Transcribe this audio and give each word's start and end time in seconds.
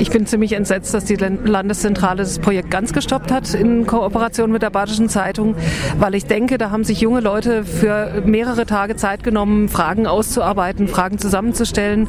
Ich 0.00 0.10
bin 0.10 0.26
ziemlich 0.26 0.52
entsetzt, 0.52 0.94
dass 0.94 1.04
die 1.06 1.16
Landeszentrale 1.16 2.18
das 2.18 2.38
Projekt 2.38 2.70
ganz 2.70 2.92
gestoppt 2.92 3.32
hat 3.32 3.52
in 3.52 3.84
Kooperation 3.84 4.52
mit 4.52 4.62
der 4.62 4.70
Badischen 4.70 5.08
Zeitung, 5.08 5.56
weil 5.98 6.14
ich 6.14 6.26
denke, 6.26 6.56
da 6.56 6.70
haben 6.70 6.84
sich 6.84 7.00
junge 7.00 7.20
Leute 7.20 7.64
für 7.64 8.22
mehrere 8.24 8.64
Tage 8.64 8.94
Zeit 8.94 9.24
genommen, 9.24 9.68
Fragen 9.68 10.06
auszuarbeiten, 10.06 10.86
Fragen 10.86 11.18
zusammenzustellen, 11.18 12.08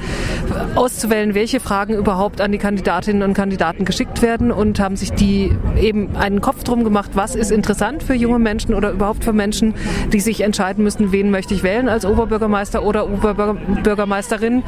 auszuwählen, 0.76 1.34
welche 1.34 1.60
Fragen 1.60 1.96
überhaupt 1.96 2.42
an 2.42 2.52
die 2.52 2.60
Kandidatinnen 2.60 3.24
und 3.24 3.34
Kandidaten 3.34 3.86
geschickt 3.86 4.22
werden 4.22 4.52
und 4.52 4.80
haben 4.80 4.96
sich 4.96 5.12
die 5.12 5.52
eben 5.82 6.16
einen 6.16 6.42
Kopf 6.42 6.64
drum 6.64 6.84
gemacht, 6.84 7.12
was 7.16 7.34
ist 7.34 7.52
interessant 7.52 8.04
für 8.04 8.14
junge 8.14 8.40
Menschen 8.40 8.76
oder 8.76 8.92
überhaupt 8.92 9.24
für 9.24 9.34
Menschen, 9.34 9.74
die 10.14 10.20
sich 10.20 10.42
entscheiden 10.42 10.84
müssen, 10.84 11.12
wen 11.12 11.32
möchte 11.32 11.56
ich 11.56 11.64
wählen 11.64 11.90
als 11.90 12.06
Oberbürgermeister 12.06 12.84
oder 12.84 13.10
Oberbürgermeisterin. 13.10 14.64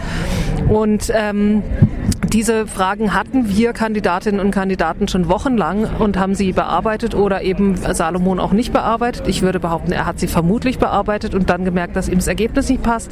Und 0.69 1.11
ähm, 1.13 1.63
diese 2.33 2.65
Fragen 2.65 3.13
hatten 3.13 3.49
wir 3.49 3.73
Kandidatinnen 3.73 4.39
und 4.39 4.51
Kandidaten 4.51 5.09
schon 5.09 5.27
wochenlang 5.27 5.83
und 5.99 6.17
haben 6.17 6.33
sie 6.33 6.53
bearbeitet 6.53 7.13
oder 7.13 7.41
eben 7.41 7.75
Salomon 7.75 8.39
auch 8.39 8.53
nicht 8.53 8.71
bearbeitet. 8.71 9.27
Ich 9.27 9.41
würde 9.41 9.59
behaupten, 9.59 9.91
er 9.91 10.05
hat 10.05 10.19
sie 10.19 10.27
vermutlich 10.27 10.79
bearbeitet 10.79 11.35
und 11.35 11.49
dann 11.49 11.65
gemerkt, 11.65 11.95
dass 11.97 12.07
ihm 12.07 12.15
das 12.15 12.27
Ergebnis 12.27 12.69
nicht 12.69 12.83
passt. 12.83 13.11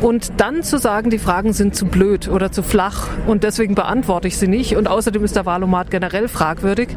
Und 0.00 0.32
dann 0.38 0.62
zu 0.62 0.78
sagen, 0.78 1.10
die 1.10 1.18
Fragen 1.18 1.52
sind 1.52 1.74
zu 1.74 1.84
blöd 1.84 2.28
oder 2.28 2.50
zu 2.50 2.62
flach 2.62 3.08
und 3.26 3.44
deswegen 3.44 3.74
beantworte 3.74 4.28
ich 4.28 4.38
sie 4.38 4.48
nicht. 4.48 4.76
Und 4.76 4.88
außerdem 4.88 5.22
ist 5.24 5.36
der 5.36 5.44
Wahlomat 5.44 5.90
generell 5.90 6.28
fragwürdig. 6.28 6.88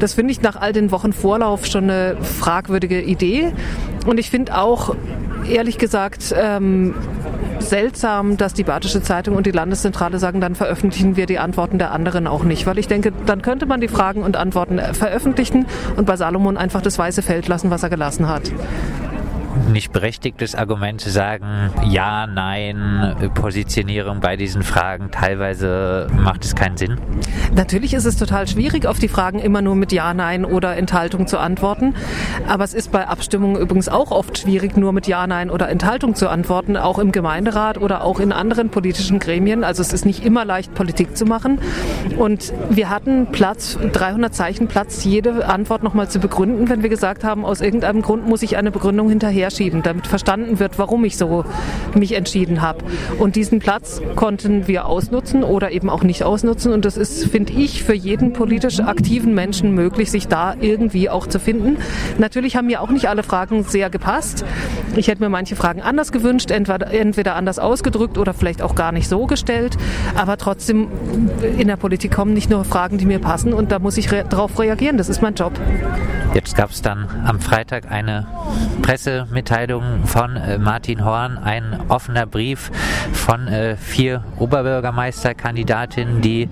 Das 0.00 0.14
finde 0.14 0.32
ich 0.32 0.42
nach 0.42 0.56
all 0.56 0.72
den 0.72 0.90
Wochen 0.90 1.12
Vorlauf 1.12 1.66
schon 1.66 1.84
eine 1.84 2.16
fragwürdige 2.20 3.00
Idee. 3.00 3.52
Und 4.06 4.18
ich 4.18 4.30
finde 4.30 4.58
auch, 4.58 4.96
ehrlich 5.48 5.78
gesagt, 5.78 6.34
ähm, 6.36 6.94
seltsam, 7.68 8.36
dass 8.36 8.54
die 8.54 8.64
Badische 8.64 9.02
Zeitung 9.02 9.36
und 9.36 9.46
die 9.46 9.50
Landeszentrale 9.50 10.18
sagen, 10.18 10.40
dann 10.40 10.54
veröffentlichen 10.54 11.16
wir 11.16 11.26
die 11.26 11.38
Antworten 11.38 11.78
der 11.78 11.92
anderen 11.92 12.26
auch 12.26 12.44
nicht. 12.44 12.66
Weil 12.66 12.78
ich 12.78 12.88
denke, 12.88 13.12
dann 13.26 13.42
könnte 13.42 13.66
man 13.66 13.80
die 13.80 13.88
Fragen 13.88 14.22
und 14.22 14.36
Antworten 14.36 14.78
veröffentlichen 14.78 15.66
und 15.96 16.06
bei 16.06 16.16
Salomon 16.16 16.56
einfach 16.56 16.82
das 16.82 16.98
weiße 16.98 17.22
Feld 17.22 17.48
lassen, 17.48 17.70
was 17.70 17.82
er 17.82 17.90
gelassen 17.90 18.28
hat 18.28 18.50
nicht 19.72 19.92
berechtigtes 19.92 20.54
Argument 20.54 21.00
zu 21.00 21.10
sagen, 21.10 21.70
ja, 21.88 22.26
nein, 22.26 23.14
Positionierung 23.34 24.20
bei 24.20 24.36
diesen 24.36 24.62
Fragen, 24.62 25.10
teilweise 25.10 26.06
macht 26.16 26.44
es 26.44 26.54
keinen 26.54 26.76
Sinn? 26.76 26.96
Natürlich 27.54 27.94
ist 27.94 28.04
es 28.04 28.16
total 28.16 28.46
schwierig, 28.46 28.86
auf 28.86 28.98
die 28.98 29.08
Fragen 29.08 29.38
immer 29.38 29.62
nur 29.62 29.76
mit 29.76 29.92
Ja, 29.92 30.14
Nein 30.14 30.44
oder 30.44 30.76
Enthaltung 30.76 31.26
zu 31.26 31.38
antworten. 31.38 31.94
Aber 32.46 32.64
es 32.64 32.74
ist 32.74 32.92
bei 32.92 33.06
Abstimmungen 33.06 33.60
übrigens 33.60 33.88
auch 33.88 34.10
oft 34.10 34.38
schwierig, 34.38 34.76
nur 34.76 34.92
mit 34.92 35.06
Ja, 35.06 35.26
Nein 35.26 35.50
oder 35.50 35.68
Enthaltung 35.68 36.14
zu 36.14 36.28
antworten, 36.28 36.76
auch 36.76 36.98
im 36.98 37.12
Gemeinderat 37.12 37.78
oder 37.78 38.04
auch 38.04 38.20
in 38.20 38.32
anderen 38.32 38.70
politischen 38.70 39.18
Gremien. 39.18 39.64
Also 39.64 39.82
es 39.82 39.92
ist 39.92 40.04
nicht 40.04 40.24
immer 40.24 40.44
leicht, 40.44 40.74
Politik 40.74 41.16
zu 41.16 41.24
machen. 41.24 41.58
Und 42.18 42.52
wir 42.70 42.90
hatten 42.90 43.26
Platz, 43.32 43.78
300 43.92 44.34
Zeichen 44.34 44.68
Platz, 44.68 45.04
jede 45.04 45.46
Antwort 45.46 45.82
nochmal 45.82 46.08
zu 46.08 46.18
begründen, 46.18 46.68
wenn 46.68 46.82
wir 46.82 46.90
gesagt 46.90 47.24
haben, 47.24 47.44
aus 47.44 47.60
irgendeinem 47.60 48.02
Grund 48.02 48.26
muss 48.26 48.42
ich 48.42 48.56
eine 48.56 48.70
Begründung 48.70 49.08
hinterher 49.08 49.45
herschieben, 49.46 49.82
damit 49.82 50.08
verstanden 50.08 50.58
wird, 50.58 50.76
warum 50.78 51.04
ich 51.04 51.16
so 51.16 51.44
mich 51.94 52.16
entschieden 52.16 52.62
habe. 52.62 52.84
Und 53.18 53.36
diesen 53.36 53.60
Platz 53.60 54.02
konnten 54.16 54.66
wir 54.66 54.86
ausnutzen 54.86 55.44
oder 55.44 55.70
eben 55.70 55.88
auch 55.88 56.02
nicht 56.02 56.24
ausnutzen. 56.24 56.72
Und 56.72 56.84
das 56.84 56.96
ist, 56.96 57.26
finde 57.26 57.52
ich, 57.52 57.84
für 57.84 57.94
jeden 57.94 58.32
politisch 58.32 58.80
aktiven 58.80 59.34
Menschen 59.34 59.72
möglich, 59.72 60.10
sich 60.10 60.26
da 60.26 60.54
irgendwie 60.60 61.08
auch 61.08 61.28
zu 61.28 61.38
finden. 61.38 61.78
Natürlich 62.18 62.56
haben 62.56 62.66
mir 62.66 62.80
auch 62.80 62.90
nicht 62.90 63.08
alle 63.08 63.22
Fragen 63.22 63.62
sehr 63.62 63.88
gepasst. 63.88 64.44
Ich 64.96 65.06
hätte 65.06 65.22
mir 65.22 65.28
manche 65.28 65.54
Fragen 65.54 65.80
anders 65.80 66.10
gewünscht, 66.10 66.50
entweder, 66.50 66.92
entweder 66.92 67.36
anders 67.36 67.60
ausgedrückt 67.60 68.18
oder 68.18 68.34
vielleicht 68.34 68.62
auch 68.62 68.74
gar 68.74 68.90
nicht 68.90 69.08
so 69.08 69.26
gestellt. 69.26 69.76
Aber 70.16 70.36
trotzdem, 70.38 70.88
in 71.56 71.68
der 71.68 71.76
Politik 71.76 72.12
kommen 72.12 72.34
nicht 72.34 72.50
nur 72.50 72.64
Fragen, 72.64 72.98
die 72.98 73.06
mir 73.06 73.20
passen 73.20 73.52
und 73.52 73.70
da 73.70 73.78
muss 73.78 73.96
ich 73.96 74.10
re 74.10 74.24
darauf 74.28 74.58
reagieren. 74.58 74.98
Das 74.98 75.08
ist 75.08 75.22
mein 75.22 75.34
Job. 75.34 75.52
Jetzt 76.34 76.56
gab 76.56 76.70
es 76.70 76.82
dann 76.82 77.06
am 77.24 77.40
Freitag 77.40 77.90
eine 77.90 78.26
Pressemitteilung 79.36 80.06
von 80.06 80.36
äh, 80.36 80.56
Martin 80.56 81.04
Horn, 81.04 81.36
ein 81.36 81.78
offener 81.88 82.24
Brief 82.24 82.70
von 83.12 83.48
äh, 83.48 83.76
vier 83.76 84.24
Oberbürgermeisterkandidatinnen, 84.38 86.22
die 86.22 86.48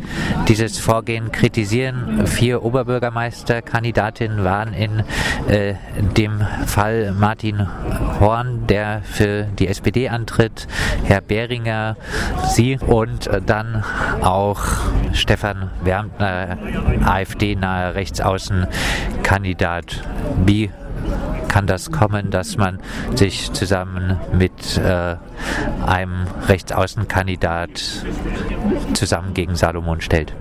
dieses 0.48 0.78
Vorgehen 0.78 1.32
kritisieren. 1.32 2.26
Vier 2.26 2.62
Oberbürgermeisterkandidatinnen 2.62 4.44
waren 4.44 4.74
in 4.74 5.02
äh, 5.48 5.76
dem 6.14 6.42
Fall 6.66 7.12
Martin 7.12 7.66
Horn, 8.20 8.66
der 8.66 9.00
für 9.02 9.44
die 9.44 9.68
SPD 9.68 10.10
antritt, 10.10 10.68
Herr 11.04 11.22
Behringer, 11.22 11.96
Sie 12.48 12.78
und 12.86 13.30
dann 13.46 13.82
auch 14.20 14.60
Stefan 15.14 15.70
Wärmner, 15.82 16.58
AfD-nahe 17.04 17.94
Rechtsaußenkandidat. 17.94 20.02
Wie 20.44 20.70
kann 21.54 21.68
das 21.68 21.92
kommen, 21.92 22.32
dass 22.32 22.56
man 22.56 22.80
sich 23.14 23.52
zusammen 23.52 24.18
mit 24.36 24.76
äh, 24.76 25.14
einem 25.86 26.26
Rechtsaußenkandidat 26.48 28.04
zusammen 28.92 29.34
gegen 29.34 29.54
Salomon 29.54 30.00
stellt? 30.00 30.34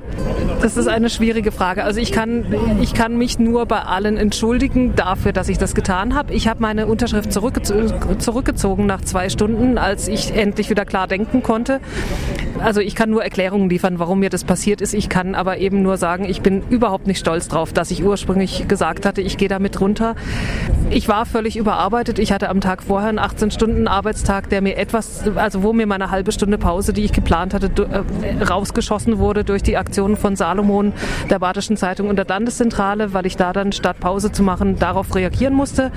Das 0.64 0.76
ist 0.76 0.88
eine 0.88 1.12
schwierige 1.12 1.52
Frage. 1.52 1.84
Also 1.84 2.00
ich 2.00 2.12
kann, 2.12 2.48
ich 2.82 2.96
kann 2.96 3.16
mich 3.16 3.38
nur 3.38 3.68
bei 3.68 3.84
allen 3.84 4.18
entschuldigen 4.18 4.96
dafür, 4.96 5.34
dass 5.34 5.50
ich 5.50 5.60
das 5.60 5.76
getan 5.76 6.16
habe. 6.16 6.34
Ich 6.34 6.48
habe 6.48 6.64
meine 6.64 6.88
Unterschrift 6.88 7.32
zurückge 7.32 7.62
zurückgezogen 8.18 8.88
nach 8.88 9.02
zwei 9.02 9.30
Stunden, 9.30 9.78
als 9.78 10.08
ich 10.08 10.36
endlich 10.36 10.72
wieder 10.72 10.84
klar 10.84 11.06
denken 11.06 11.44
konnte. 11.44 11.80
Also 12.64 12.80
ich 12.80 12.96
kann 12.96 13.10
nur 13.10 13.22
Erklärungen 13.22 13.70
liefern, 13.70 14.00
warum 14.00 14.20
mir 14.20 14.30
das 14.30 14.46
passiert 14.46 14.80
ist. 14.80 14.94
Ich 14.94 15.10
kann 15.10 15.36
aber 15.36 15.58
eben 15.58 15.82
nur 15.82 15.98
sagen, 15.98 16.24
ich 16.24 16.42
bin 16.42 16.64
überhaupt 16.70 17.08
nicht 17.08 17.20
stolz 17.20 17.50
drauf, 17.50 17.74
dass 17.74 17.92
ich 17.92 18.06
ursprünglich 18.06 18.70
gesagt 18.70 19.06
hatte, 19.06 19.20
ich 19.20 19.36
gehe 19.36 19.50
damit 19.50 19.82
runter. 19.82 20.16
Ich 20.90 21.10
war 21.10 21.26
völlig 21.26 21.58
überarbeitet. 21.58 22.20
Ich 22.20 22.32
hatte 22.32 22.48
am 22.48 22.62
Tag 22.62 22.82
vorher 22.82 23.10
einen 23.10 23.20
18-Stunden-Arbeitstag, 23.20 24.50
der 24.50 24.62
mir 24.62 24.78
etwas, 24.78 25.24
also 25.36 25.62
wo 25.62 25.74
mir 25.74 25.88
meine 25.88 26.10
halbe 26.10 26.32
Stunde 26.32 26.58
Pause, 26.58 26.94
die 26.94 27.04
ich 27.04 27.12
geplant 27.12 27.54
hatte, 27.54 27.70
äh, 27.84 28.44
rausgeschossen 28.44 29.18
wurde 29.18 29.44
durch 29.44 29.62
die 29.62 29.76
Aktionen 29.76 30.16
von 30.16 30.38
Salomon, 30.38 30.94
der 31.30 31.40
Badischen 31.40 31.76
Zeitung 31.76 32.08
und 32.08 32.16
der 32.16 32.26
Landeszentrale, 32.26 33.14
weil 33.14 33.26
ich 33.26 33.36
da 33.36 33.52
dann 33.52 33.74
statt 33.74 34.00
Pause 34.00 34.32
zu 34.32 34.42
machen 34.42 34.80
darauf 34.80 35.14
reagieren 35.16 35.54
musste. 35.54 35.92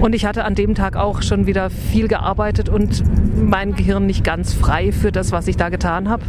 Und 0.00 0.14
ich 0.14 0.26
hatte 0.26 0.44
an 0.44 0.54
dem 0.54 0.74
Tag 0.74 0.96
auch 0.96 1.22
schon 1.22 1.46
wieder 1.46 1.70
viel 1.70 2.08
gearbeitet 2.08 2.68
und 2.68 3.02
mein 3.36 3.74
Gehirn 3.74 4.06
nicht 4.06 4.24
ganz 4.24 4.52
frei 4.52 4.92
für 4.92 5.12
das, 5.12 5.32
was 5.32 5.46
ich 5.48 5.56
da 5.56 5.68
getan 5.68 6.08
habe. 6.08 6.22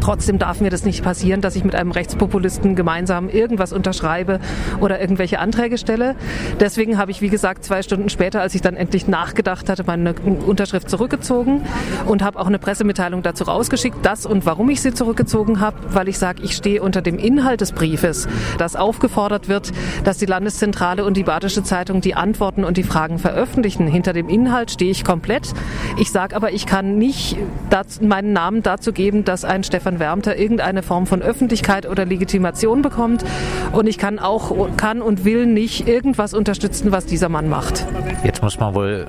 Trotzdem 0.00 0.38
darf 0.38 0.60
mir 0.60 0.70
das 0.70 0.84
nicht 0.84 1.02
passieren, 1.02 1.42
dass 1.42 1.54
ich 1.54 1.64
mit 1.64 1.74
einem 1.74 1.90
Rechtspopulisten 1.90 2.76
gemeinsam 2.76 3.28
irgendwas 3.28 3.74
unterschreibe 3.74 4.40
oder 4.80 5.00
irgendwelche 5.00 5.38
Anträge 5.38 5.76
stelle. 5.76 6.14
Deswegen 6.60 6.96
habe 6.96 7.10
ich, 7.10 7.20
wie 7.20 7.28
gesagt, 7.28 7.62
zwei 7.62 7.82
Stunden 7.82 8.08
später, 8.08 8.40
als 8.40 8.54
ich 8.54 8.62
dann 8.62 8.74
endlich 8.74 9.06
nachgedacht 9.06 9.68
hatte, 9.68 9.84
meine 9.86 10.14
Unterschrift 10.14 10.88
zurückgezogen 10.88 11.62
und 12.06 12.22
habe 12.22 12.38
auch 12.38 12.46
eine 12.46 12.58
Pressemitteilung 12.58 13.22
dazu 13.22 13.44
rausgeschickt, 13.44 13.98
das 14.02 14.24
und 14.24 14.46
warum 14.46 14.70
ich 14.70 14.80
sie 14.80 14.94
zurückgezogen 14.94 15.60
habe, 15.60 15.76
weil 15.90 16.08
ich 16.08 16.18
sage, 16.18 16.42
ich 16.42 16.54
stehe 16.54 16.80
unter 16.80 17.02
dem 17.02 17.18
Inhalt 17.18 17.60
des 17.60 17.72
Briefes, 17.72 18.28
dass 18.56 18.76
aufgefordert 18.76 19.48
wird, 19.48 19.72
dass 20.04 20.16
die 20.16 20.26
Landeszentrale 20.26 21.04
und 21.04 21.18
die 21.18 21.24
Badische 21.24 21.62
Zeitung 21.62 22.00
die 22.00 22.14
Antworten 22.14 22.64
und 22.64 22.77
die 22.78 22.84
Fragen 22.84 23.18
veröffentlichen. 23.18 23.86
Hinter 23.86 24.14
dem 24.14 24.28
Inhalt 24.28 24.70
stehe 24.70 24.90
ich 24.90 25.04
komplett. 25.04 25.52
Ich 25.98 26.10
sage 26.10 26.34
aber, 26.34 26.52
ich 26.52 26.64
kann 26.64 26.96
nicht 26.96 27.36
meinen 28.00 28.32
Namen 28.32 28.62
dazu 28.62 28.92
geben, 28.92 29.24
dass 29.24 29.44
ein 29.44 29.64
Stefan 29.64 29.98
Wärmter 29.98 30.36
irgendeine 30.36 30.82
Form 30.82 31.06
von 31.06 31.20
Öffentlichkeit 31.20 31.86
oder 31.86 32.06
Legitimation 32.06 32.80
bekommt. 32.82 33.24
Und 33.72 33.86
ich 33.86 33.98
kann 33.98 34.18
auch, 34.18 34.76
kann 34.76 35.02
und 35.02 35.24
will 35.24 35.46
nicht 35.46 35.86
irgendwas 35.86 36.32
unterstützen, 36.32 36.92
was 36.92 37.04
dieser 37.04 37.28
Mann 37.28 37.48
macht. 37.48 37.84
Jetzt 38.24 38.42
muss 38.42 38.58
man 38.58 38.74
wohl 38.74 39.06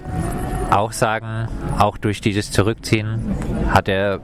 auch 0.71 0.91
sagen, 0.91 1.47
auch 1.77 1.97
durch 1.97 2.21
dieses 2.21 2.51
Zurückziehen 2.51 3.19
hat 3.69 3.87
er 3.87 4.19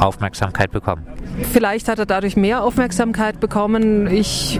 Aufmerksamkeit 0.00 0.70
bekommen. 0.70 1.06
Vielleicht 1.52 1.88
hat 1.88 1.98
er 1.98 2.06
dadurch 2.06 2.36
mehr 2.36 2.64
Aufmerksamkeit 2.64 3.40
bekommen. 3.40 4.06
Ich 4.08 4.58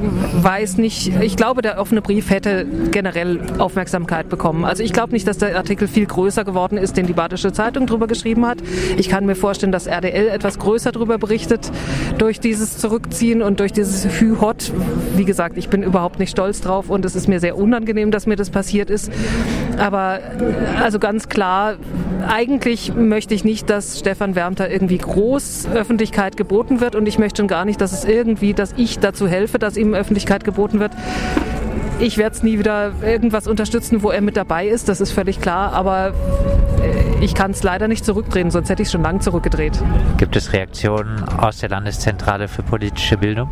weiß 0.00 0.78
nicht. 0.78 1.12
Ich 1.20 1.36
glaube, 1.36 1.62
der 1.62 1.80
offene 1.80 2.02
Brief 2.02 2.30
hätte 2.30 2.66
generell 2.90 3.40
Aufmerksamkeit 3.58 4.28
bekommen. 4.28 4.64
Also 4.64 4.82
ich 4.82 4.92
glaube 4.92 5.12
nicht, 5.12 5.26
dass 5.26 5.38
der 5.38 5.56
Artikel 5.56 5.88
viel 5.88 6.06
größer 6.06 6.44
geworden 6.44 6.78
ist, 6.78 6.96
den 6.96 7.06
die 7.06 7.12
Badische 7.12 7.52
Zeitung 7.52 7.86
darüber 7.86 8.06
geschrieben 8.06 8.46
hat. 8.46 8.58
Ich 8.96 9.08
kann 9.08 9.26
mir 9.26 9.34
vorstellen, 9.34 9.72
dass 9.72 9.86
RDL 9.86 10.28
etwas 10.28 10.58
größer 10.58 10.92
darüber 10.92 11.18
berichtet 11.18 11.70
durch 12.18 12.40
dieses 12.40 12.78
Zurückziehen 12.78 13.42
und 13.42 13.60
durch 13.60 13.72
dieses 13.72 14.04
Hü-Hot. 14.20 14.72
Wie 15.16 15.24
gesagt, 15.24 15.56
ich 15.56 15.68
bin 15.68 15.82
überhaupt 15.82 16.18
nicht 16.18 16.30
stolz 16.30 16.60
drauf 16.60 16.90
und 16.90 17.04
es 17.04 17.14
ist 17.14 17.28
mir 17.28 17.40
sehr 17.40 17.56
unangenehm, 17.56 18.10
dass 18.10 18.26
mir 18.26 18.36
das 18.36 18.50
passiert 18.50 18.90
ist. 18.90 19.10
Aber 19.78 20.20
also 20.82 20.98
ganz 20.98 21.28
klar, 21.28 21.76
eigentlich 22.26 22.94
möchte 22.94 23.34
ich 23.34 23.44
nicht, 23.44 23.70
dass 23.70 23.98
Stefan 23.98 24.34
Wärmter 24.34 24.70
irgendwie 24.70 24.98
groß 24.98 25.68
Öffentlichkeit 25.74 26.36
geboten 26.36 26.80
wird 26.80 26.94
und 26.94 27.06
ich 27.06 27.18
möchte 27.18 27.40
schon 27.40 27.48
gar 27.48 27.64
nicht, 27.64 27.80
dass 27.80 27.92
es 27.92 28.04
irgendwie, 28.04 28.54
dass 28.54 28.74
ich 28.76 28.98
dazu 28.98 29.26
helfe, 29.26 29.58
dass 29.58 29.76
ihm 29.76 29.89
Öffentlichkeit 29.94 30.44
geboten 30.44 30.80
wird. 30.80 30.92
Ich 31.98 32.16
werde 32.16 32.34
es 32.34 32.42
nie 32.42 32.58
wieder 32.58 32.92
irgendwas 33.02 33.46
unterstützen, 33.46 34.02
wo 34.02 34.10
er 34.10 34.22
mit 34.22 34.36
dabei 34.36 34.66
ist, 34.66 34.88
das 34.88 35.00
ist 35.00 35.12
völlig 35.12 35.40
klar, 35.40 35.72
aber 35.74 36.14
ich 37.20 37.34
kann 37.34 37.50
es 37.50 37.62
leider 37.62 37.88
nicht 37.88 38.06
zurückdrehen, 38.06 38.50
sonst 38.50 38.70
hätte 38.70 38.80
ich 38.80 38.88
es 38.88 38.92
schon 38.92 39.02
lange 39.02 39.18
zurückgedreht. 39.18 39.78
Gibt 40.16 40.34
es 40.36 40.54
Reaktionen 40.54 41.22
aus 41.24 41.58
der 41.58 41.68
Landeszentrale 41.68 42.48
für 42.48 42.62
politische 42.62 43.18
Bildung? 43.18 43.50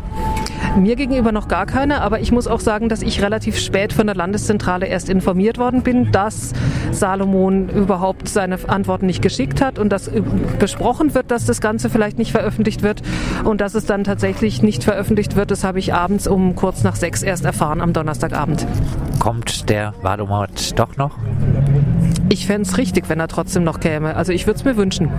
Mir 0.77 0.95
gegenüber 0.95 1.31
noch 1.31 1.47
gar 1.47 1.65
keine, 1.65 2.01
aber 2.01 2.19
ich 2.19 2.31
muss 2.31 2.47
auch 2.47 2.59
sagen, 2.59 2.89
dass 2.89 3.01
ich 3.01 3.21
relativ 3.21 3.57
spät 3.57 3.93
von 3.93 4.07
der 4.07 4.15
Landeszentrale 4.15 4.85
erst 4.85 5.09
informiert 5.09 5.57
worden 5.57 5.81
bin, 5.81 6.11
dass 6.11 6.53
Salomon 6.91 7.69
überhaupt 7.69 8.29
seine 8.29 8.57
Antworten 8.67 9.05
nicht 9.05 9.21
geschickt 9.21 9.61
hat 9.61 9.79
und 9.79 9.89
dass 9.89 10.09
besprochen 10.59 11.13
wird, 11.13 11.31
dass 11.31 11.45
das 11.45 11.61
Ganze 11.61 11.89
vielleicht 11.89 12.17
nicht 12.17 12.31
veröffentlicht 12.31 12.83
wird 12.83 13.01
und 13.43 13.61
dass 13.61 13.75
es 13.75 13.85
dann 13.85 14.03
tatsächlich 14.03 14.61
nicht 14.61 14.83
veröffentlicht 14.83 15.35
wird. 15.35 15.51
Das 15.51 15.63
habe 15.63 15.79
ich 15.79 15.93
abends 15.93 16.27
um 16.27 16.55
kurz 16.55 16.83
nach 16.83 16.95
sechs 16.95 17.23
erst 17.23 17.45
erfahren 17.45 17.81
am 17.81 17.93
Donnerstagabend. 17.93 18.65
Kommt 19.19 19.69
der 19.69 19.93
Wahlumort 20.01 20.77
doch 20.79 20.97
noch? 20.97 21.17
Ich 22.29 22.45
fände 22.45 22.69
es 22.69 22.77
richtig, 22.77 23.09
wenn 23.09 23.19
er 23.19 23.27
trotzdem 23.27 23.63
noch 23.63 23.79
käme. 23.79 24.15
Also 24.15 24.31
ich 24.31 24.45
würde 24.45 24.59
es 24.59 24.65
mir 24.65 24.77
wünschen. 24.77 25.09